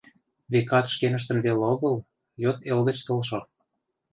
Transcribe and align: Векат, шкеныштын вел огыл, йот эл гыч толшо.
Векат, 0.51 0.85
шкеныштын 0.93 1.37
вел 1.45 1.59
огыл, 1.73 1.95
йот 2.43 2.57
эл 2.71 2.79
гыч 2.87 2.97
толшо. 3.07 3.39